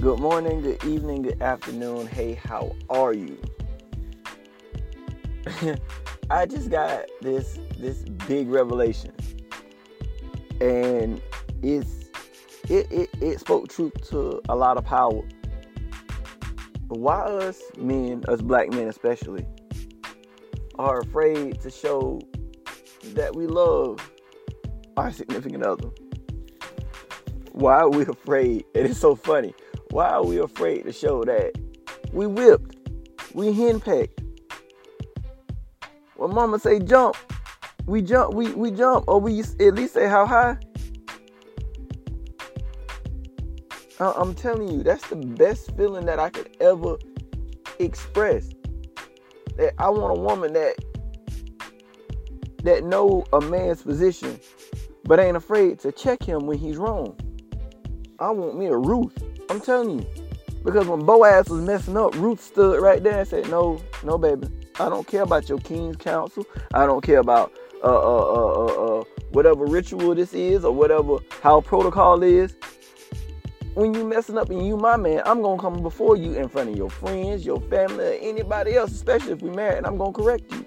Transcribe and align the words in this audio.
Good 0.00 0.18
morning, 0.18 0.62
good 0.62 0.82
evening, 0.84 1.20
good 1.20 1.42
afternoon. 1.42 2.06
Hey, 2.06 2.32
how 2.32 2.74
are 2.88 3.12
you? 3.12 3.38
I 6.30 6.46
just 6.46 6.70
got 6.70 7.04
this 7.20 7.58
this 7.76 7.98
big 8.26 8.48
revelation. 8.48 9.12
And 10.58 11.20
it's 11.62 12.08
it, 12.70 12.90
it, 12.90 13.10
it 13.20 13.40
spoke 13.40 13.68
truth 13.68 13.92
to 14.08 14.40
a 14.48 14.56
lot 14.56 14.78
of 14.78 14.86
power. 14.86 15.20
Why 16.88 17.20
us 17.20 17.60
men, 17.76 18.24
us 18.26 18.40
black 18.40 18.70
men 18.70 18.88
especially, 18.88 19.44
are 20.78 21.00
afraid 21.00 21.60
to 21.60 21.68
show 21.68 22.22
that 23.12 23.36
we 23.36 23.46
love 23.46 24.10
our 24.96 25.12
significant 25.12 25.62
other. 25.62 25.90
Why 27.52 27.80
are 27.80 27.90
we 27.90 28.02
afraid? 28.08 28.64
It 28.72 28.86
is 28.86 28.98
so 28.98 29.14
funny. 29.14 29.52
Why 29.90 30.08
are 30.10 30.24
we 30.24 30.38
afraid 30.38 30.84
to 30.84 30.92
show 30.92 31.24
that 31.24 31.58
we 32.12 32.26
whipped, 32.26 32.76
we 33.34 33.52
henpecked? 33.52 34.22
When 36.14 36.32
mama 36.32 36.60
say 36.60 36.78
jump, 36.78 37.16
we 37.86 38.00
jump, 38.00 38.34
we, 38.34 38.52
we 38.52 38.70
jump, 38.70 39.06
or 39.08 39.20
we 39.20 39.40
at 39.40 39.74
least 39.74 39.94
say 39.94 40.08
how 40.08 40.26
high. 40.26 40.58
I'm 43.98 44.34
telling 44.34 44.68
you, 44.68 44.82
that's 44.82 45.06
the 45.08 45.16
best 45.16 45.76
feeling 45.76 46.06
that 46.06 46.18
I 46.18 46.30
could 46.30 46.56
ever 46.60 46.96
express. 47.78 48.48
That 49.56 49.74
I 49.78 49.90
want 49.90 50.18
a 50.18 50.20
woman 50.20 50.52
that 50.52 50.76
that 52.62 52.84
know 52.84 53.24
a 53.32 53.40
man's 53.40 53.82
position, 53.82 54.38
but 55.04 55.18
ain't 55.18 55.36
afraid 55.36 55.80
to 55.80 55.92
check 55.92 56.22
him 56.22 56.46
when 56.46 56.58
he's 56.58 56.76
wrong. 56.76 57.18
I 58.18 58.30
want 58.30 58.56
me 58.56 58.66
a 58.66 58.76
Ruth. 58.76 59.16
I'm 59.50 59.60
telling 59.60 59.98
you. 59.98 60.06
Because 60.64 60.86
when 60.86 61.04
Boaz 61.04 61.48
was 61.48 61.60
messing 61.60 61.96
up, 61.96 62.14
Ruth 62.14 62.40
stood 62.40 62.80
right 62.80 63.02
there 63.02 63.18
and 63.18 63.28
said, 63.28 63.50
No, 63.50 63.82
no, 64.04 64.16
baby. 64.16 64.46
I 64.78 64.88
don't 64.88 65.06
care 65.06 65.22
about 65.22 65.48
your 65.48 65.58
king's 65.58 65.96
counsel. 65.96 66.46
I 66.72 66.86
don't 66.86 67.02
care 67.02 67.18
about 67.18 67.52
uh, 67.82 67.86
uh, 67.86 68.32
uh, 68.32 68.64
uh, 68.64 69.00
uh, 69.00 69.04
whatever 69.32 69.66
ritual 69.66 70.14
this 70.14 70.32
is 70.32 70.64
or 70.64 70.72
whatever 70.72 71.18
how 71.42 71.60
protocol 71.62 72.22
is. 72.22 72.54
When 73.74 73.92
you 73.92 74.06
messing 74.06 74.38
up 74.38 74.50
and 74.50 74.64
you 74.64 74.76
my 74.76 74.96
man, 74.96 75.22
I'm 75.26 75.42
gonna 75.42 75.60
come 75.60 75.82
before 75.82 76.16
you 76.16 76.34
in 76.34 76.48
front 76.48 76.70
of 76.70 76.76
your 76.76 76.90
friends, 76.90 77.44
your 77.44 77.60
family, 77.62 78.18
anybody 78.22 78.74
else, 78.74 78.92
especially 78.92 79.32
if 79.32 79.42
we 79.42 79.50
married, 79.50 79.78
and 79.78 79.86
I'm 79.86 79.96
gonna 79.96 80.12
correct 80.12 80.52
you. 80.52 80.64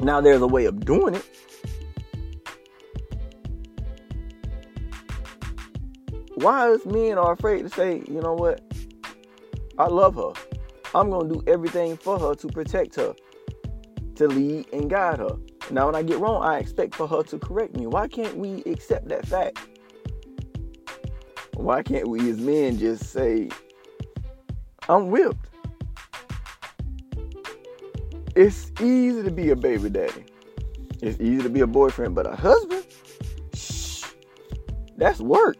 Now 0.00 0.20
there's 0.20 0.42
a 0.42 0.46
way 0.46 0.66
of 0.66 0.84
doing 0.84 1.14
it. 1.14 1.26
Why 6.40 6.72
us 6.72 6.86
men 6.86 7.18
are 7.18 7.32
afraid 7.32 7.64
to 7.64 7.68
say, 7.68 8.02
you 8.08 8.20
know 8.22 8.32
what? 8.32 8.62
I 9.78 9.88
love 9.88 10.14
her. 10.14 10.32
I'm 10.94 11.10
gonna 11.10 11.28
do 11.28 11.42
everything 11.46 11.98
for 11.98 12.18
her 12.18 12.34
to 12.34 12.48
protect 12.48 12.94
her, 12.96 13.14
to 14.14 14.26
lead 14.26 14.66
and 14.72 14.88
guide 14.88 15.18
her. 15.18 15.36
Now 15.70 15.84
when 15.84 15.94
I 15.94 16.02
get 16.02 16.18
wrong, 16.18 16.42
I 16.42 16.58
expect 16.58 16.94
for 16.94 17.06
her 17.06 17.22
to 17.24 17.38
correct 17.38 17.76
me. 17.76 17.86
Why 17.86 18.08
can't 18.08 18.38
we 18.38 18.62
accept 18.64 19.08
that 19.08 19.26
fact? 19.26 19.58
Why 21.56 21.82
can't 21.82 22.08
we 22.08 22.30
as 22.30 22.38
men 22.38 22.78
just 22.78 23.04
say, 23.10 23.50
I'm 24.88 25.10
whipped? 25.10 25.46
It's 28.34 28.72
easy 28.80 29.22
to 29.22 29.30
be 29.30 29.50
a 29.50 29.56
baby 29.56 29.90
daddy. 29.90 30.24
It's 31.02 31.20
easy 31.20 31.42
to 31.42 31.50
be 31.50 31.60
a 31.60 31.66
boyfriend, 31.66 32.14
but 32.14 32.26
a 32.26 32.34
husband? 32.34 32.86
Shh. 33.54 34.04
That's 34.96 35.20
work. 35.20 35.58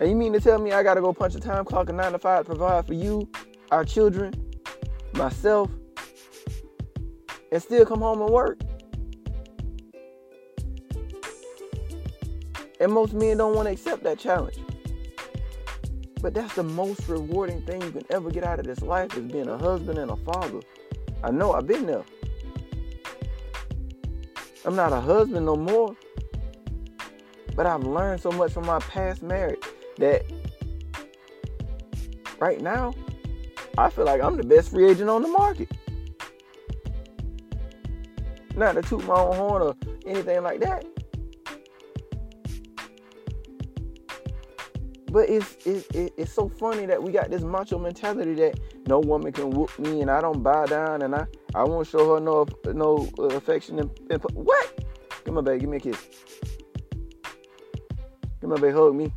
And 0.00 0.10
you 0.10 0.16
mean 0.16 0.32
to 0.32 0.40
tell 0.40 0.58
me 0.58 0.72
I 0.72 0.82
gotta 0.82 1.00
go 1.00 1.12
punch 1.12 1.34
a 1.34 1.40
time 1.40 1.64
clock 1.64 1.88
at 1.88 1.94
nine 1.94 2.12
to 2.12 2.18
five 2.18 2.44
to 2.44 2.44
provide 2.46 2.86
for 2.86 2.94
you, 2.94 3.28
our 3.70 3.84
children, 3.84 4.34
myself, 5.12 5.70
and 7.52 7.62
still 7.62 7.86
come 7.86 8.00
home 8.00 8.20
and 8.20 8.30
work? 8.30 8.60
And 12.80 12.92
most 12.92 13.14
men 13.14 13.36
don't 13.36 13.54
want 13.54 13.68
to 13.68 13.72
accept 13.72 14.02
that 14.02 14.18
challenge. 14.18 14.58
But 16.20 16.34
that's 16.34 16.54
the 16.54 16.64
most 16.64 17.06
rewarding 17.08 17.62
thing 17.62 17.80
you 17.82 17.92
can 17.92 18.02
ever 18.10 18.30
get 18.30 18.44
out 18.44 18.58
of 18.58 18.66
this 18.66 18.82
life 18.82 19.16
is 19.16 19.30
being 19.30 19.48
a 19.48 19.56
husband 19.56 19.98
and 19.98 20.10
a 20.10 20.16
father. 20.16 20.60
I 21.22 21.30
know 21.30 21.52
I've 21.52 21.66
been 21.66 21.86
there. 21.86 22.04
I'm 24.64 24.74
not 24.74 24.92
a 24.92 25.00
husband 25.00 25.46
no 25.46 25.54
more. 25.54 25.94
But 27.54 27.66
I've 27.66 27.84
learned 27.84 28.20
so 28.20 28.32
much 28.32 28.52
from 28.52 28.66
my 28.66 28.80
past 28.80 29.22
marriage 29.22 29.63
that 29.98 30.24
right 32.40 32.60
now, 32.60 32.94
I 33.78 33.90
feel 33.90 34.04
like 34.04 34.22
I'm 34.22 34.36
the 34.36 34.44
best 34.44 34.70
free 34.70 34.90
agent 34.90 35.10
on 35.10 35.22
the 35.22 35.28
market. 35.28 35.70
Not 38.56 38.72
to 38.74 38.82
toot 38.82 39.04
my 39.04 39.16
own 39.16 39.36
horn 39.36 39.62
or 39.62 39.76
anything 40.06 40.42
like 40.42 40.60
that. 40.60 40.84
But 45.10 45.28
it's, 45.28 45.56
it's, 45.64 45.86
it's 45.92 46.32
so 46.32 46.48
funny 46.48 46.86
that 46.86 47.00
we 47.00 47.12
got 47.12 47.30
this 47.30 47.42
macho 47.42 47.78
mentality 47.78 48.34
that 48.34 48.58
no 48.88 48.98
woman 48.98 49.32
can 49.32 49.50
whoop 49.50 49.76
me 49.78 50.00
and 50.00 50.10
I 50.10 50.20
don't 50.20 50.42
bow 50.42 50.66
down 50.66 51.02
and 51.02 51.14
I, 51.14 51.26
I 51.54 51.62
won't 51.62 51.86
show 51.86 52.14
her 52.14 52.20
no 52.20 52.46
no 52.66 53.08
affection 53.30 53.78
and, 53.78 53.90
and 54.10 54.20
what? 54.32 54.84
Come 55.24 55.38
on, 55.38 55.44
baby, 55.44 55.60
give 55.60 55.70
me 55.70 55.76
a 55.76 55.80
kiss. 55.80 56.04
Come 58.40 58.52
on, 58.52 58.60
baby, 58.60 58.74
hug 58.74 58.94
me. 58.94 59.12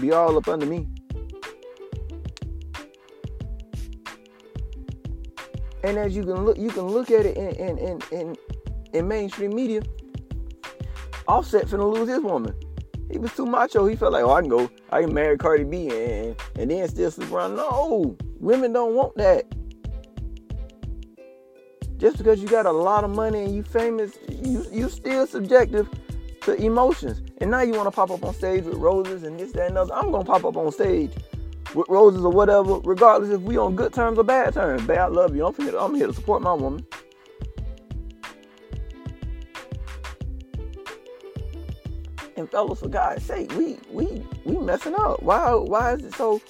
Be 0.00 0.12
all 0.12 0.36
up 0.36 0.48
under 0.48 0.66
me. 0.66 0.86
And 5.84 5.96
as 5.96 6.14
you 6.14 6.22
can 6.22 6.44
look, 6.44 6.58
you 6.58 6.70
can 6.70 6.82
look 6.82 7.10
at 7.10 7.26
it 7.26 7.36
in 7.36 7.50
in 7.56 7.78
in 7.78 8.02
in, 8.10 8.36
in 8.92 9.08
mainstream 9.08 9.54
media. 9.54 9.82
Offset 11.26 11.66
finna 11.66 11.92
lose 11.92 12.08
his 12.08 12.20
woman. 12.20 12.54
He 13.10 13.18
was 13.18 13.34
too 13.34 13.46
macho. 13.46 13.86
He 13.86 13.96
felt 13.96 14.12
like, 14.12 14.24
oh, 14.24 14.32
I 14.32 14.40
can 14.40 14.50
go, 14.50 14.70
I 14.90 15.00
can 15.02 15.14
marry 15.14 15.38
Cardi 15.38 15.64
B 15.64 15.88
and, 15.88 16.36
and 16.56 16.70
then 16.70 16.86
still 16.88 17.10
sleep 17.10 17.32
around. 17.32 17.56
No, 17.56 18.16
women 18.38 18.72
don't 18.72 18.94
want 18.94 19.16
that. 19.16 19.46
Just 21.96 22.18
because 22.18 22.40
you 22.40 22.48
got 22.48 22.66
a 22.66 22.72
lot 22.72 23.04
of 23.04 23.10
money 23.10 23.44
and 23.44 23.54
you 23.54 23.62
famous, 23.62 24.18
you 24.28 24.64
you 24.70 24.88
still 24.88 25.26
subjective 25.26 25.88
to 26.48 26.64
emotions. 26.64 27.22
And 27.40 27.50
now 27.50 27.60
you 27.60 27.72
want 27.72 27.86
to 27.86 27.90
pop 27.90 28.10
up 28.10 28.24
on 28.24 28.34
stage 28.34 28.64
with 28.64 28.76
roses 28.76 29.22
and 29.22 29.38
this, 29.38 29.52
that, 29.52 29.68
and 29.68 29.78
other. 29.78 29.94
I'm 29.94 30.10
gonna 30.10 30.24
pop 30.24 30.44
up 30.44 30.56
on 30.56 30.72
stage 30.72 31.12
with 31.74 31.88
roses 31.88 32.24
or 32.24 32.32
whatever, 32.32 32.78
regardless 32.80 33.30
if 33.30 33.40
we 33.42 33.58
on 33.58 33.76
good 33.76 33.92
terms 33.92 34.18
or 34.18 34.24
bad 34.24 34.54
terms. 34.54 34.86
Babe, 34.86 34.98
I 34.98 35.06
love 35.06 35.36
you. 35.36 35.46
I'm 35.46 35.54
here, 35.54 35.76
I'm 35.76 35.94
here 35.94 36.06
to 36.06 36.14
support 36.14 36.42
my 36.42 36.52
woman. 36.52 36.84
And 42.36 42.50
fellas, 42.50 42.80
for 42.80 42.88
God's 42.88 43.24
sake, 43.24 43.52
we 43.54 43.76
we 43.90 44.24
we 44.44 44.56
messing 44.58 44.94
up. 44.94 45.22
Why 45.22 45.52
why 45.54 45.94
is 45.94 46.04
it 46.04 46.14
so 46.14 46.40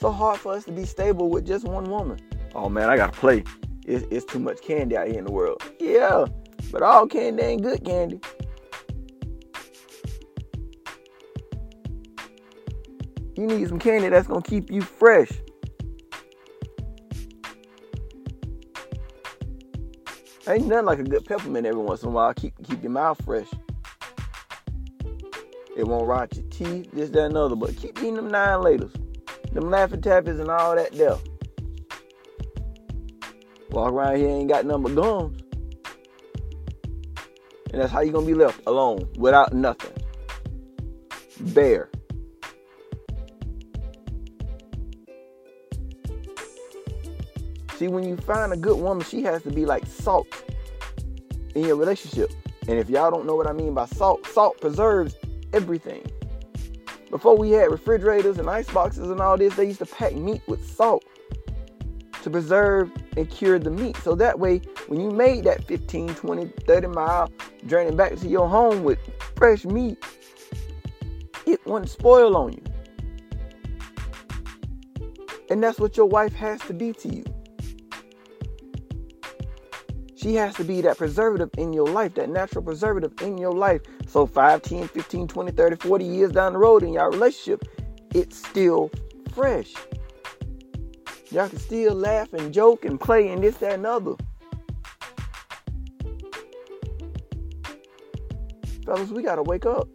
so 0.00 0.10
hard 0.10 0.40
for 0.40 0.54
us 0.54 0.64
to 0.64 0.72
be 0.72 0.84
stable 0.84 1.28
with 1.28 1.46
just 1.46 1.64
one 1.64 1.84
woman? 1.84 2.18
Oh 2.54 2.68
man, 2.68 2.88
I 2.88 2.96
gotta 2.96 3.12
play. 3.12 3.44
It's, 3.86 4.06
it's 4.10 4.24
too 4.24 4.38
much 4.38 4.60
candy 4.62 4.96
out 4.96 5.06
here 5.06 5.18
in 5.18 5.24
the 5.24 5.32
world. 5.32 5.62
Yeah, 5.78 6.26
but 6.72 6.82
all 6.82 7.06
candy 7.06 7.42
ain't 7.42 7.62
good 7.62 7.84
candy. 7.84 8.20
You 13.38 13.46
need 13.46 13.68
some 13.68 13.78
candy 13.78 14.08
that's 14.08 14.26
gonna 14.26 14.42
keep 14.42 14.68
you 14.68 14.82
fresh. 14.82 15.30
Ain't 20.48 20.66
nothing 20.66 20.86
like 20.86 20.98
a 20.98 21.04
good 21.04 21.24
peppermint 21.24 21.64
every 21.64 21.80
once 21.80 22.02
in 22.02 22.08
a 22.08 22.10
while. 22.10 22.34
Keep 22.34 22.54
keep 22.64 22.82
your 22.82 22.90
mouth 22.90 23.24
fresh. 23.24 23.46
It 25.76 25.86
won't 25.86 26.08
rot 26.08 26.34
your 26.34 26.46
teeth, 26.46 26.90
this, 26.92 27.10
that, 27.10 27.26
and 27.26 27.36
other. 27.36 27.54
But 27.54 27.76
keep 27.76 27.96
eating 28.00 28.16
them 28.16 28.26
nine 28.26 28.58
laters, 28.58 28.92
them 29.52 29.66
Laffy 29.66 30.00
Taffies 30.00 30.40
and 30.40 30.50
all 30.50 30.74
that 30.74 30.90
there. 30.90 31.14
Walk 33.70 33.92
around 33.92 34.16
here 34.16 34.30
ain't 34.30 34.48
got 34.48 34.66
number 34.66 34.92
gums. 34.92 35.40
And 37.72 37.80
that's 37.80 37.92
how 37.92 38.00
you 38.00 38.10
gonna 38.10 38.26
be 38.26 38.34
left 38.34 38.62
alone 38.66 39.08
without 39.16 39.52
nothing. 39.52 39.92
Bare. 41.38 41.88
See, 47.78 47.86
when 47.86 48.02
you 48.02 48.16
find 48.16 48.52
a 48.52 48.56
good 48.56 48.76
woman, 48.76 49.04
she 49.04 49.22
has 49.22 49.44
to 49.44 49.52
be 49.52 49.64
like 49.64 49.86
salt 49.86 50.26
in 51.54 51.62
your 51.64 51.76
relationship. 51.76 52.32
And 52.62 52.76
if 52.76 52.90
y'all 52.90 53.08
don't 53.08 53.24
know 53.24 53.36
what 53.36 53.46
I 53.46 53.52
mean 53.52 53.72
by 53.72 53.86
salt, 53.86 54.26
salt 54.26 54.60
preserves 54.60 55.14
everything. 55.52 56.04
Before 57.08 57.38
we 57.38 57.52
had 57.52 57.70
refrigerators 57.70 58.38
and 58.38 58.50
ice 58.50 58.68
boxes 58.68 59.08
and 59.10 59.20
all 59.20 59.38
this, 59.38 59.54
they 59.54 59.66
used 59.66 59.78
to 59.78 59.86
pack 59.86 60.12
meat 60.16 60.42
with 60.48 60.68
salt 60.68 61.04
to 62.22 62.30
preserve 62.30 62.90
and 63.16 63.30
cure 63.30 63.60
the 63.60 63.70
meat. 63.70 63.96
So 63.98 64.16
that 64.16 64.40
way, 64.40 64.58
when 64.88 65.00
you 65.00 65.12
made 65.12 65.44
that 65.44 65.62
15, 65.68 66.16
20, 66.16 66.52
30 66.66 66.86
mile 66.88 67.30
journey 67.66 67.94
back 67.94 68.16
to 68.16 68.26
your 68.26 68.48
home 68.48 68.82
with 68.82 68.98
fresh 69.36 69.64
meat, 69.64 70.04
it 71.46 71.64
wouldn't 71.64 71.92
spoil 71.92 72.36
on 72.36 72.54
you. 72.54 72.62
And 75.48 75.62
that's 75.62 75.78
what 75.78 75.96
your 75.96 76.06
wife 76.06 76.32
has 76.32 76.60
to 76.62 76.74
be 76.74 76.92
to 76.94 77.08
you. 77.08 77.24
She 80.28 80.34
has 80.34 80.54
to 80.56 80.64
be 80.64 80.82
that 80.82 80.98
preservative 80.98 81.48
in 81.56 81.72
your 81.72 81.88
life, 81.88 82.12
that 82.16 82.28
natural 82.28 82.62
preservative 82.62 83.14
in 83.22 83.38
your 83.38 83.54
life. 83.54 83.80
So 84.06 84.26
5, 84.26 84.60
10, 84.60 84.88
15, 84.88 85.26
20, 85.26 85.52
30, 85.52 85.76
40 85.76 86.04
years 86.04 86.32
down 86.32 86.52
the 86.52 86.58
road 86.58 86.82
in 86.82 86.92
your 86.92 87.10
relationship, 87.10 87.64
it's 88.14 88.36
still 88.36 88.90
fresh. 89.32 89.72
Y'all 91.30 91.48
can 91.48 91.58
still 91.58 91.94
laugh 91.94 92.30
and 92.34 92.52
joke 92.52 92.84
and 92.84 93.00
play 93.00 93.30
and 93.30 93.42
this, 93.42 93.56
that, 93.56 93.72
and 93.72 93.86
other. 93.86 94.16
Fellas, 98.84 99.08
we 99.08 99.22
gotta 99.22 99.42
wake 99.42 99.64
up. 99.64 99.88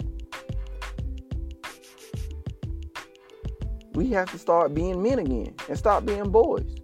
We 3.94 4.10
have 4.10 4.32
to 4.32 4.40
start 4.40 4.74
being 4.74 5.04
men 5.04 5.20
again 5.20 5.54
and 5.70 5.78
stop 5.78 6.08
being 6.08 6.32
boys. 6.32 6.83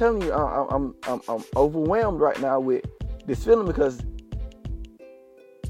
Telling 0.00 0.22
you, 0.22 0.32
I, 0.32 0.66
I'm, 0.70 0.94
I'm 1.06 1.20
I'm 1.28 1.44
overwhelmed 1.54 2.20
right 2.20 2.40
now 2.40 2.58
with 2.58 2.86
this 3.26 3.44
feeling 3.44 3.66
because 3.66 4.00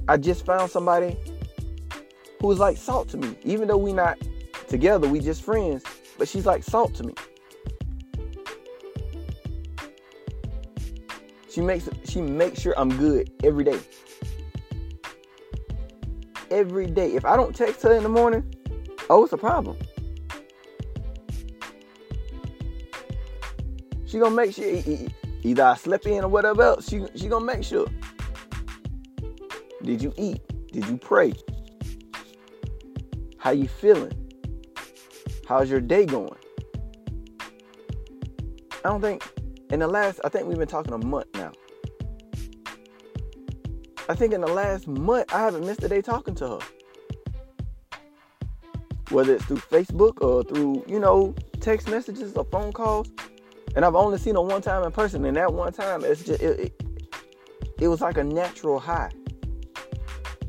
I 0.07 0.19
just 0.19 0.47
found 0.47 0.71
somebody 0.71 1.17
who 2.41 2.53
is 2.53 2.61
like 2.61 2.77
salt 2.77 3.09
to 3.09 3.17
me. 3.17 3.37
Even 3.43 3.67
though 3.67 3.77
we're 3.77 3.93
not 3.93 4.19
together, 4.69 5.09
we 5.09 5.19
just 5.19 5.43
friends, 5.43 5.83
but 6.17 6.29
she's 6.29 6.47
like 6.47 6.63
salt 6.63 6.95
to 6.95 7.03
me. 7.03 7.15
She 11.51 11.61
makes 11.61 11.89
she 12.05 12.21
makes 12.21 12.61
sure 12.61 12.75
I'm 12.77 12.97
good 12.99 13.33
every 13.43 13.65
day. 13.65 13.81
Every 16.53 16.87
day. 16.87 17.17
If 17.17 17.25
I 17.25 17.35
don't 17.35 17.55
text 17.55 17.83
her 17.83 17.93
in 17.95 18.05
the 18.05 18.09
morning, 18.09 18.45
oh, 19.11 19.25
it's 19.25 19.33
a 19.33 19.37
problem. 19.37 19.77
She 24.11 24.19
gonna 24.19 24.35
make 24.35 24.53
sure 24.53 24.67
either 25.45 25.63
I 25.63 25.77
slept 25.77 26.05
in 26.07 26.25
or 26.25 26.29
whatever 26.29 26.63
else. 26.63 26.89
She 26.89 27.05
she 27.15 27.29
gonna 27.29 27.45
make 27.45 27.63
sure. 27.63 27.87
Did 29.85 30.03
you 30.03 30.13
eat? 30.17 30.41
Did 30.73 30.89
you 30.89 30.97
pray? 30.97 31.33
How 33.39 33.53
you 33.53 33.69
feeling? 33.69 34.13
How's 35.47 35.71
your 35.71 35.81
day 35.81 36.07
going? 36.07 36.35
I 38.85 38.89
don't 38.89 39.01
think 39.01 39.23
in 39.71 39.79
the 39.79 39.87
last, 39.87 40.21
I 40.25 40.29
think 40.29 40.49
we've 40.49 40.59
been 40.59 40.67
talking 40.67 40.93
a 40.93 40.99
month 40.99 41.29
now. 41.35 41.53
I 44.09 44.15
think 44.17 44.33
in 44.33 44.41
the 44.41 44.53
last 44.53 44.89
month, 44.89 45.33
I 45.33 45.39
haven't 45.39 45.65
missed 45.65 45.85
a 45.85 45.89
day 45.89 46.03
talking 46.03 46.35
to 46.37 46.49
her. 46.49 46.59
Whether 49.11 49.37
it's 49.37 49.45
through 49.45 49.59
Facebook 49.59 50.21
or 50.21 50.43
through, 50.43 50.85
you 50.89 50.99
know, 50.99 51.33
text 51.61 51.89
messages 51.89 52.33
or 52.35 52.45
phone 52.47 52.73
calls. 52.73 53.09
And 53.77 53.85
I've 53.85 53.95
only 53.95 54.19
seen 54.19 54.35
her 54.35 54.43
one 54.43 54.63
time 54.63 54.83
in 54.85 54.93
person, 54.93 55.25
and 55.25 55.37
that 55.37 55.53
one 55.53 55.73
time, 55.73 56.05
it's 56.05 56.25
just, 56.25 56.43
it, 56.43 56.61
it, 56.61 56.83
it 57.81 57.89
was 57.89 58.01
like 58.01 58.19
a 58.19 58.25
natural 58.25 58.79
high. 58.79 59.11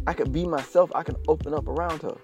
I 0.08 0.14
could 0.14 0.32
be 0.32 0.48
myself, 0.48 0.92
I 0.96 1.04
can 1.04 1.16
open 1.28 1.54
up 1.54 1.68
around 1.68 2.02
her. 2.02 2.18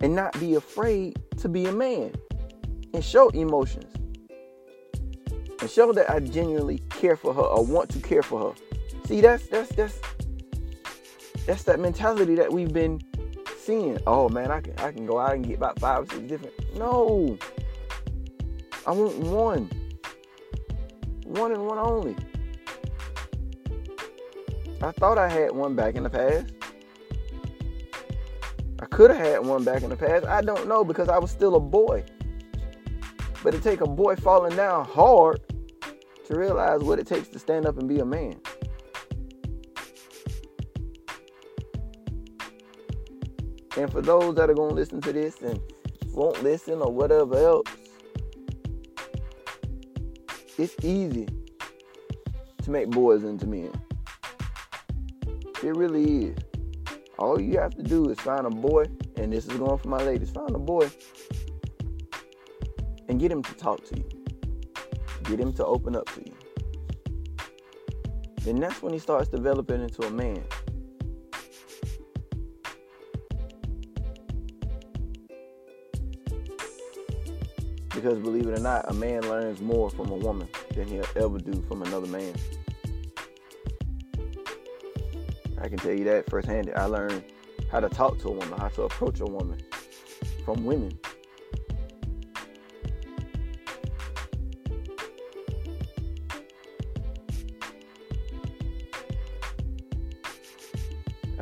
And 0.00 0.14
not 0.14 0.38
be 0.40 0.54
afraid 0.54 1.18
to 1.38 1.48
be 1.48 1.66
a 1.66 1.72
man 1.72 2.12
and 2.94 3.04
show 3.04 3.28
emotions 3.28 3.94
and 5.60 5.70
show 5.70 5.92
that 5.92 6.10
I 6.10 6.20
genuinely 6.20 6.78
care 6.90 7.16
for 7.16 7.34
her 7.34 7.42
or 7.42 7.64
want 7.64 7.90
to 7.90 8.00
care 8.00 8.22
for 8.22 8.50
her. 8.50 8.54
See, 9.06 9.20
that's 9.20 9.46
that's 9.48 9.70
that's 9.74 9.98
that's 11.46 11.64
that 11.64 11.80
mentality 11.80 12.34
that 12.36 12.52
we've 12.52 12.72
been 12.72 13.00
seeing. 13.58 13.98
Oh 14.06 14.28
man, 14.28 14.50
I 14.50 14.60
can 14.60 14.78
I 14.78 14.92
can 14.92 15.06
go 15.06 15.18
out 15.18 15.34
and 15.34 15.46
get 15.46 15.58
about 15.58 15.78
five 15.78 16.04
or 16.04 16.06
six 16.06 16.28
different. 16.28 16.54
No, 16.76 17.38
I 18.86 18.92
want 18.92 19.16
one, 19.18 19.70
one 21.24 21.52
and 21.52 21.66
one 21.66 21.78
only. 21.78 22.16
I 24.82 24.92
thought 24.92 25.18
I 25.18 25.28
had 25.28 25.52
one 25.52 25.76
back 25.76 25.94
in 25.94 26.04
the 26.04 26.10
past. 26.10 26.54
I 28.80 28.86
could 28.86 29.10
have 29.10 29.20
had 29.20 29.44
one 29.44 29.62
back 29.62 29.82
in 29.82 29.90
the 29.90 29.96
past. 29.96 30.24
I 30.24 30.40
don't 30.40 30.66
know 30.66 30.84
because 30.84 31.10
I 31.10 31.18
was 31.18 31.30
still 31.30 31.56
a 31.56 31.60
boy. 31.60 32.04
But 33.42 33.54
it 33.54 33.62
take 33.62 33.82
a 33.82 33.86
boy 33.86 34.16
falling 34.16 34.56
down 34.56 34.86
hard 34.86 35.40
to 36.26 36.38
realize 36.38 36.80
what 36.80 36.98
it 36.98 37.06
takes 37.06 37.28
to 37.28 37.38
stand 37.38 37.66
up 37.66 37.78
and 37.78 37.88
be 37.88 37.98
a 37.98 38.04
man. 38.06 38.40
And 43.76 43.92
for 43.92 44.00
those 44.00 44.34
that 44.36 44.48
are 44.48 44.54
going 44.54 44.70
to 44.70 44.74
listen 44.74 45.00
to 45.02 45.12
this 45.12 45.42
and 45.42 45.60
won't 46.12 46.42
listen 46.42 46.80
or 46.80 46.90
whatever 46.90 47.36
else, 47.36 47.68
it's 50.60 50.76
easy 50.84 51.26
to 52.62 52.70
make 52.70 52.90
boys 52.90 53.24
into 53.24 53.46
men. 53.46 53.72
It 55.62 55.74
really 55.74 56.26
is. 56.26 56.38
All 57.18 57.40
you 57.40 57.58
have 57.58 57.74
to 57.76 57.82
do 57.82 58.10
is 58.10 58.20
find 58.20 58.46
a 58.46 58.50
boy, 58.50 58.84
and 59.16 59.32
this 59.32 59.46
is 59.46 59.56
going 59.56 59.78
for 59.78 59.88
my 59.88 60.02
ladies 60.02 60.30
find 60.30 60.54
a 60.54 60.58
boy 60.58 60.90
and 63.08 63.18
get 63.18 63.32
him 63.32 63.42
to 63.42 63.54
talk 63.54 63.82
to 63.86 63.96
you. 63.96 64.08
Get 65.24 65.40
him 65.40 65.54
to 65.54 65.64
open 65.64 65.96
up 65.96 66.12
to 66.14 66.20
you. 66.20 66.34
Then 68.42 68.56
that's 68.56 68.82
when 68.82 68.92
he 68.92 68.98
starts 68.98 69.30
developing 69.30 69.82
into 69.82 70.02
a 70.02 70.10
man. 70.10 70.42
Because 77.94 78.18
believe 78.18 78.46
it 78.46 78.58
or 78.58 78.62
not, 78.62 78.88
a 78.88 78.94
man 78.94 79.22
learns 79.22 79.60
more 79.60 79.90
from 79.90 80.10
a 80.10 80.14
woman 80.14 80.48
than 80.74 80.86
he'll 80.86 81.04
ever 81.16 81.38
do 81.38 81.60
from 81.62 81.82
another 81.82 82.06
man. 82.06 82.34
I 85.60 85.68
can 85.68 85.78
tell 85.78 85.92
you 85.92 86.04
that 86.04 86.30
firsthand. 86.30 86.70
I 86.74 86.84
learned 86.84 87.24
how 87.70 87.80
to 87.80 87.88
talk 87.88 88.18
to 88.20 88.28
a 88.28 88.32
woman, 88.32 88.58
how 88.58 88.68
to 88.68 88.82
approach 88.82 89.20
a 89.20 89.26
woman 89.26 89.60
from 90.44 90.64
women. 90.64 90.98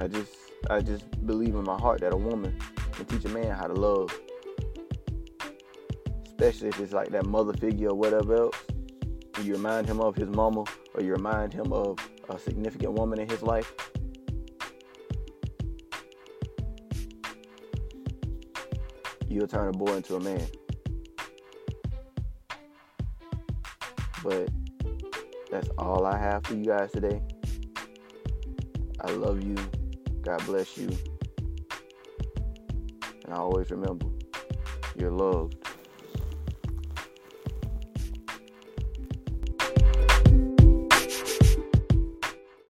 I 0.01 0.07
just 0.07 0.33
I 0.71 0.81
just 0.81 1.27
believe 1.27 1.55
in 1.55 1.65
my 1.65 1.77
heart 1.77 2.01
that 2.01 2.13
a 2.13 2.17
woman 2.17 2.57
can 2.93 3.05
teach 3.07 3.25
a 3.25 3.29
man 3.29 3.55
how 3.55 3.67
to 3.67 3.75
love. 3.75 4.17
Especially 6.39 6.69
if 6.69 6.79
it's 6.79 6.93
like 6.93 7.09
that 7.09 7.27
mother 7.27 7.53
figure 7.53 7.89
or 7.89 7.97
whatever 7.97 8.37
else. 8.37 8.57
You 9.43 9.55
remind 9.55 9.89
him 9.89 10.01
of 10.01 10.15
his 10.15 10.29
mama 10.29 10.65
or 10.95 11.03
you 11.03 11.11
remind 11.13 11.53
him 11.53 11.73
of 11.73 11.99
a 12.29 12.39
significant 12.39 12.93
woman 12.93 13.19
in 13.19 13.29
his 13.29 13.43
life. 13.43 13.73
You'll 19.29 19.49
turn 19.49 19.69
a 19.69 19.73
boy 19.73 19.97
into 19.97 20.15
a 20.15 20.21
man. 20.21 20.47
But 24.23 24.49
that's 25.51 25.69
all 25.77 26.07
I 26.07 26.17
have 26.19 26.45
for 26.45 26.55
you 26.55 26.67
guys 26.67 26.93
today. 26.93 27.21
I 29.01 29.11
love 29.11 29.43
you. 29.43 29.57
God 30.23 30.45
bless 30.47 30.79
you. 30.79 30.89
And 33.25 33.35
I 33.35 33.39
always 33.39 33.71
remember, 33.71 34.07
you're 34.97 35.11
loved. 35.11 35.68